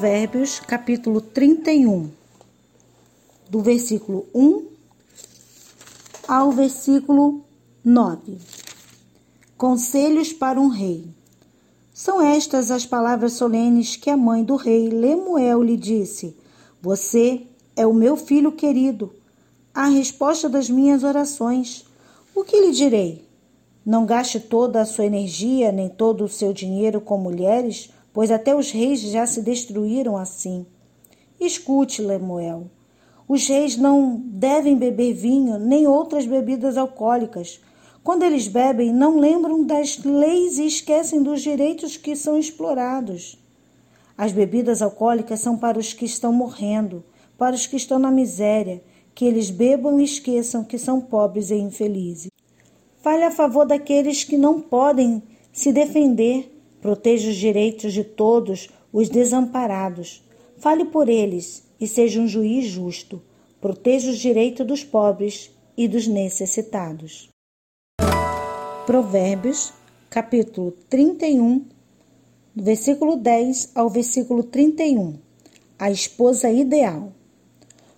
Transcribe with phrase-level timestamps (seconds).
[0.00, 2.08] Provérbios, capítulo 31,
[3.50, 4.66] do versículo 1
[6.26, 7.44] ao versículo
[7.84, 8.38] 9.
[9.58, 11.04] Conselhos para um rei.
[11.92, 16.34] São estas as palavras solenes que a mãe do rei Lemuel lhe disse:
[16.80, 17.42] Você
[17.76, 19.12] é o meu filho querido,
[19.74, 21.84] a resposta das minhas orações.
[22.34, 23.22] O que lhe direi?
[23.84, 28.54] Não gaste toda a sua energia nem todo o seu dinheiro com mulheres, pois até
[28.54, 30.66] os reis já se destruíram assim.
[31.40, 32.70] Escute, Lemuel.
[33.28, 37.60] Os reis não devem beber vinho nem outras bebidas alcoólicas.
[38.02, 43.38] Quando eles bebem, não lembram das leis e esquecem dos direitos que são explorados.
[44.18, 47.04] As bebidas alcoólicas são para os que estão morrendo,
[47.38, 48.82] para os que estão na miséria,
[49.14, 52.30] que eles bebam e esqueçam que são pobres e infelizes.
[53.02, 59.08] Fale a favor daqueles que não podem se defender, proteja os direitos de todos os
[59.08, 60.22] desamparados.
[60.56, 63.22] Fale por eles e seja um juiz justo.
[63.60, 67.28] Proteja os direitos dos pobres e dos necessitados.
[68.86, 69.72] Provérbios,
[70.08, 71.64] capítulo 31,
[72.54, 75.18] versículo 10 ao versículo 31.
[75.78, 77.12] A esposa ideal.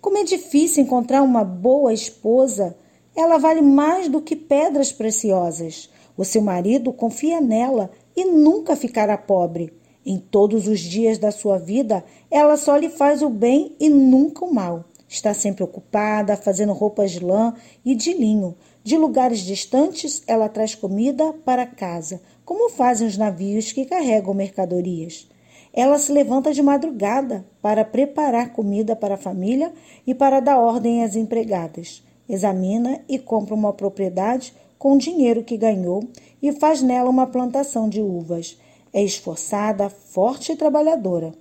[0.00, 2.76] Como é difícil encontrar uma boa esposa,
[3.14, 5.90] ela vale mais do que pedras preciosas.
[6.16, 9.72] O seu marido confia nela e nunca ficará pobre.
[10.04, 14.44] Em todos os dias da sua vida, ela só lhe faz o bem e nunca
[14.44, 14.86] o mal.
[15.08, 18.56] Está sempre ocupada, fazendo roupas de lã e de linho.
[18.82, 25.28] De lugares distantes, ela traz comida para casa, como fazem os navios que carregam mercadorias.
[25.72, 29.72] Ela se levanta de madrugada para preparar comida para a família
[30.04, 32.02] e para dar ordem às empregadas.
[32.28, 36.02] Examina e compra uma propriedade com o dinheiro que ganhou
[36.42, 38.58] e faz nela uma plantação de uvas.
[38.92, 41.32] É esforçada, forte e trabalhadora.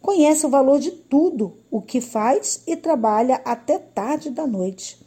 [0.00, 5.04] Conhece o valor de tudo o que faz e trabalha até tarde da noite.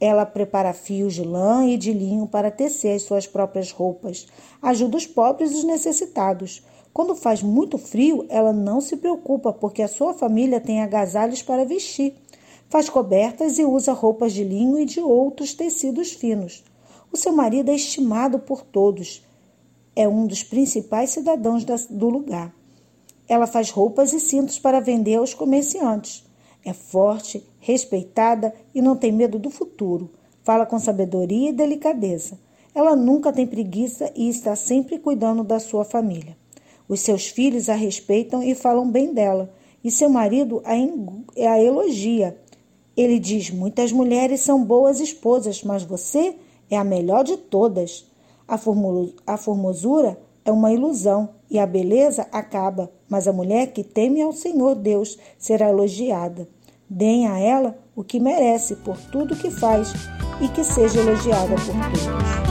[0.00, 4.26] Ela prepara fios de lã e de linho para tecer as suas próprias roupas.
[4.62, 6.64] Ajuda os pobres e os necessitados.
[6.92, 11.66] Quando faz muito frio, ela não se preocupa, porque a sua família tem agasalhos para
[11.66, 12.14] vestir.
[12.70, 16.64] Faz cobertas e usa roupas de linho e de outros tecidos finos.
[17.12, 19.24] O seu marido é estimado por todos.
[19.96, 22.54] É um dos principais cidadãos do lugar.
[23.28, 26.24] Ela faz roupas e cintos para vender aos comerciantes.
[26.64, 30.10] É forte, respeitada e não tem medo do futuro.
[30.42, 32.38] Fala com sabedoria e delicadeza.
[32.74, 36.36] Ela nunca tem preguiça e está sempre cuidando da sua família.
[36.88, 42.36] Os seus filhos a respeitam e falam bem dela, e seu marido a, a elogia.
[42.96, 46.36] Ele diz: Muitas mulheres são boas esposas, mas você
[46.70, 48.06] é a melhor de todas.
[48.46, 48.56] A,
[49.36, 54.74] formosura é uma ilusão e a beleza acaba, mas a mulher que teme ao Senhor
[54.74, 56.48] Deus será elogiada.
[56.88, 59.92] Deem a ela o que merece por tudo que faz
[60.40, 62.49] e que seja elogiada por todos.